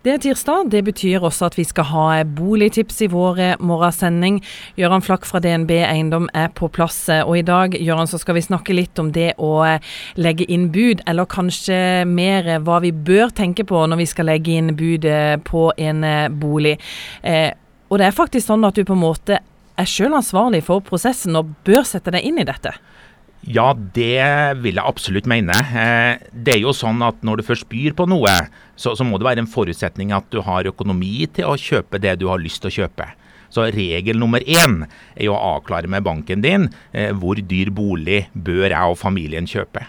[0.00, 0.70] Det er tirsdag.
[0.72, 4.38] Det betyr også at vi skal ha boligtips i vår morgensending.
[4.80, 7.02] Gøran Flakk fra DNB Eiendom er på plass.
[7.26, 9.58] Og i dag Gjøran, så skal vi snakke litt om det å
[10.16, 14.56] legge inn bud, eller kanskje mer hva vi bør tenke på når vi skal legge
[14.56, 15.04] inn bud
[15.44, 16.08] på en
[16.40, 16.78] bolig.
[17.20, 17.50] Eh,
[17.92, 19.42] og det er faktisk sånn at du på en måte
[19.80, 22.72] er sjøl ansvarlig for prosessen og bør sette deg inn i dette.
[23.48, 24.20] Ja, det
[24.60, 25.54] vil jeg absolutt mene.
[25.56, 28.34] Eh, det er jo sånn at når du først byr på noe,
[28.76, 32.18] så, så, må det være en forutsetning at du har økonomi til å kjøpe det
[32.20, 33.08] du har lyst til å kjøpe.
[33.50, 38.26] Så regel nummer én er jo å avklare med banken din eh, hvor dyr bolig
[38.34, 39.88] bør jeg og familien kjøpe.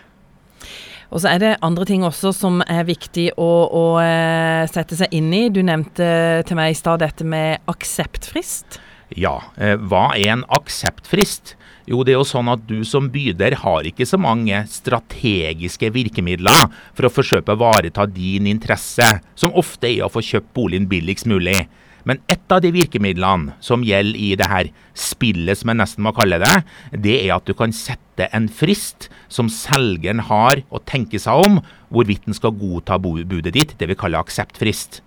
[1.11, 5.11] Og så er det andre ting også som er viktig å, å eh, sette seg
[5.11, 5.49] inn i.
[5.51, 6.07] Du nevnte
[6.47, 8.79] til meg i stad dette med akseptfrist.
[9.19, 11.57] Ja, hva er en akseptfrist?
[11.89, 16.67] Jo, det er jo sånn at du som byder har ikke så mange strategiske virkemidler
[16.93, 21.29] for å forsøke å ivareta din interesse, som ofte er å få kjøpt boligen billigst
[21.29, 21.63] mulig.
[22.03, 26.13] Men ett av de virkemidlene som gjelder i det her spillet, som jeg nesten må
[26.17, 26.55] kalle det,
[27.03, 31.59] det er at du kan sette en frist som selgeren har å tenke seg om
[31.93, 35.01] hvorvidt den skal godta budet ditt, det vi kaller akseptfrist.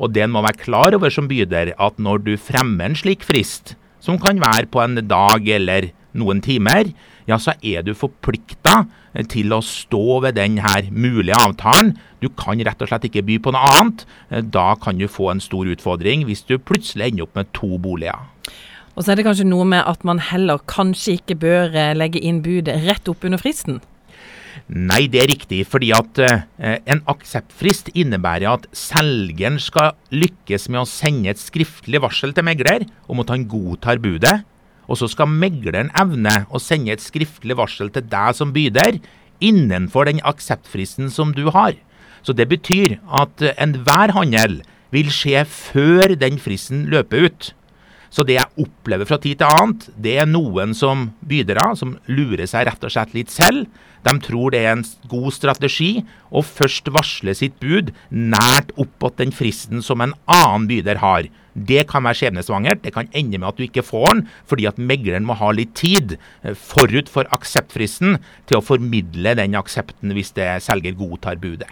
[0.00, 3.26] Og det en må være klar over som byder, at når du fremmer en slik
[3.26, 6.90] frist, som kan være på en dag eller noen timer,
[7.28, 8.84] ja, så er du forplikta
[9.30, 11.94] til å stå ved denne mulige avtalen.
[12.22, 14.04] Du kan rett og slett ikke by på noe annet.
[14.54, 18.28] Da kan du få en stor utfordring hvis du plutselig ender opp med to boliger.
[18.96, 22.20] Og så er det kanskje noe med at man heller kanskje ikke bør eh, legge
[22.26, 23.78] inn budet rett opp under fristen?
[24.70, 25.62] Nei, det er riktig.
[25.70, 32.02] Fordi at eh, en akseptfrist innebærer at selgeren skal lykkes med å sende et skriftlig
[32.02, 34.40] varsel til megler om at han godtar budet.
[34.90, 38.98] Og så skal megleren evne å sende et skriftlig varsel til deg som byder,
[39.40, 41.78] innenfor den akseptfristen som du har.
[42.26, 44.60] Så det betyr at enhver handel
[44.92, 47.52] vil skje før den fristen løper ut.
[48.10, 52.48] Så det jeg opplever fra tid til annet, det er noen som bydere som lurer
[52.50, 53.68] seg rett og slett litt selv.
[54.06, 55.90] De tror det er en god strategi
[56.32, 61.28] å først varsle sitt bud nært oppåt den fristen som en annen byder har.
[61.54, 62.82] Det kan være skjebnesvangert.
[62.84, 65.74] Det kan ende med at du ikke får den, fordi at megleren må ha litt
[65.78, 71.68] tid eh, forut for akseptfristen til å formidle den aksepten hvis det selger godtar budet.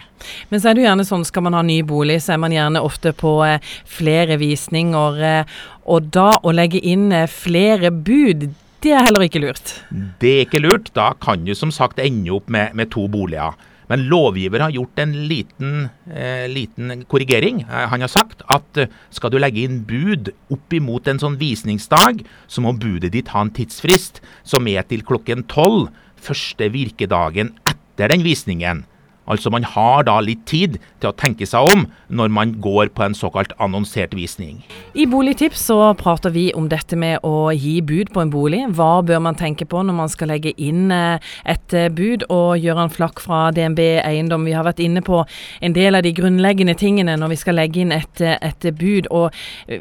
[0.51, 2.55] Men så er det jo gjerne sånn, skal man ha ny bolig, så er man
[2.55, 5.21] gjerne ofte på eh, flere visninger.
[5.31, 5.59] Eh,
[5.89, 8.49] og da å legge inn flere bud,
[8.83, 9.73] det er heller ikke lurt.
[10.21, 10.93] Det er ikke lurt.
[10.95, 13.57] Da kan du som sagt ende opp med, med to boliger.
[13.89, 17.63] Men lovgiver har gjort en liten, eh, liten, korrigering.
[17.65, 21.39] Eh, han har sagt at eh, skal du legge inn bud opp imot en sånn
[21.41, 25.89] visningsdag, så må budet ditt ha en tidsfrist som er til klokken tolv
[26.21, 28.85] første virkedagen etter den visningen.
[29.29, 33.05] Altså man har da litt tid til å tenke seg om når man går på
[33.05, 34.63] en såkalt annonsert visning.
[34.97, 38.63] I Boligtips så prater vi om dette med å gi bud på en bolig.
[38.75, 42.25] Hva bør man tenke på når man skal legge inn eh, et eh, bud?
[42.33, 45.21] Og Gøran Flakk fra DNB Eiendom, vi har vært inne på
[45.61, 49.09] en del av de grunnleggende tingene når vi skal legge inn et, eh, et bud.
[49.13, 49.29] Og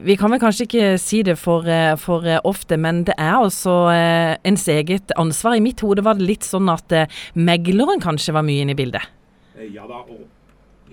[0.04, 1.66] vi kan vel kanskje ikke si det for,
[2.00, 5.56] for ofte, men det er altså ens eget ansvar.
[5.56, 6.92] I mitt hode var det litt sånn at
[7.38, 9.17] megleren kanskje var mye inne i bildet.
[9.58, 10.26] Eh, ja da, og,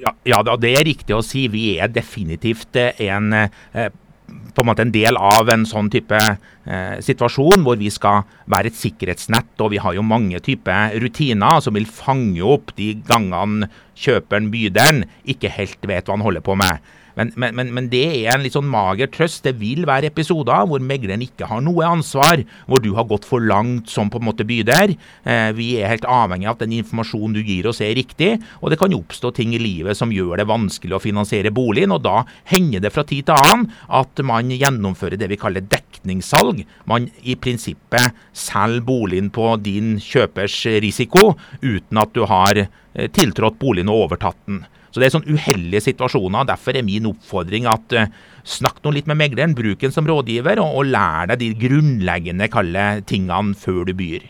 [0.02, 1.46] ja, ja det er riktig å si.
[1.52, 3.92] Vi er definitivt eh, en eh,
[4.26, 8.72] på en måte en del av en sånn type eh, situasjon hvor vi skal være
[8.72, 9.54] et sikkerhetsnett.
[9.62, 15.04] Og vi har jo mange typer rutiner som vil fange opp de gangene kjøperen, byderen,
[15.30, 16.82] ikke helt vet hva han holder på med.
[17.16, 19.44] Men, men, men, men, det er en litt sånn mager trøst.
[19.46, 23.44] Det vil være episoder hvor megleren ikke har noe ansvar, hvor du har gått for
[23.44, 24.96] langt som på en måte byder.
[25.24, 28.72] Eh, vi er helt avhengig av at den informasjonen du gir oss er riktig, og
[28.72, 31.96] det kan oppstå ting i livet som gjør det vanskelig å finansiere boligen.
[31.96, 36.66] og Da hender det fra tid til annen at man gjennomfører det vi kaller dekningssalg.
[36.90, 43.60] Man i prinsippet selger boligen på din kjøpers risiko uten at du har eh, tiltrådt
[43.62, 44.66] boligen og overtatt den.
[44.96, 46.46] Så det er sånn uheldige situasjoner.
[46.48, 48.06] Derfor er min oppfordring at uh,
[48.48, 52.48] snakk nå litt med megleren, bruk den som rådgiver, og, og lær deg de grunnleggende
[52.54, 54.24] kalle tingene før du byr.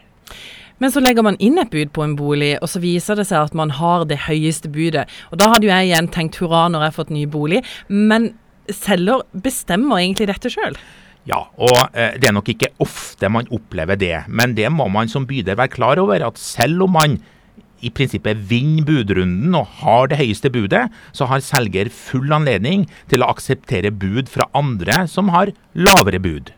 [0.81, 3.45] Men så legger man inn et bud på en bolig, og så viser det seg
[3.45, 5.06] at man har det høyeste budet.
[5.30, 7.62] Og da hadde jo jeg igjen tenkt hurra når jeg har fått ny bolig,
[7.94, 8.31] men
[8.74, 10.74] selger bestemmer egentlig dette sjøl.
[11.30, 15.13] Ja, og eh, det er nok ikke ofte man opplever det, men det må man
[15.13, 16.25] som byder være klar over.
[16.25, 17.19] At selv om man
[17.86, 23.24] i prinsippet vinner budrunden og har det høyeste budet, så har selger full anledning til
[23.24, 26.52] å akseptere bud fra andre som har lavere bud.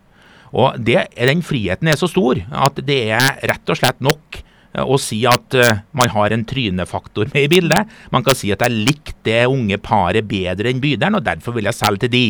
[0.56, 4.44] Og det, Den friheten er så stor at det er rett og slett nok
[4.78, 5.56] å si at
[5.98, 7.90] man har en trynefaktor med i bildet.
[8.14, 11.68] Man kan si at jeg likte det unge paret bedre enn byderen, og derfor vil
[11.68, 12.28] jeg selge til de.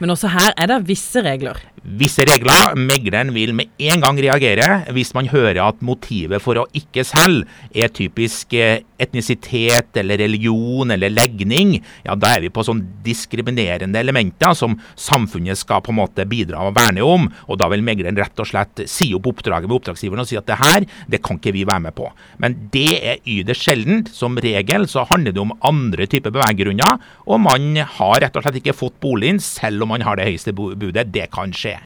[0.00, 1.60] Men også her er det visse regler.
[1.86, 2.74] Visse regler.
[2.74, 7.46] Megleren vil med en gang reagere hvis man hører at motivet for å ikke selge
[7.76, 11.76] er typisk eh, etnisitet eller religion eller legning.
[12.06, 16.64] Ja, Da er vi på sånn diskriminerende elementer som samfunnet skal på en måte bidra
[16.66, 17.28] og verne om.
[17.46, 20.48] og Da vil megleren rett og slett si opp oppdraget med oppdragsgiveren og si at
[20.48, 22.08] det her, det kan ikke vi være med på.
[22.42, 24.10] Men det er ytterst sjeldent.
[24.16, 28.60] Som regel så handler det om andre typer beveggrunner, og man har rett og slett
[28.62, 31.10] ikke fått boligen selv selv om man har det høyeste budet.
[31.12, 31.74] Det kan skje.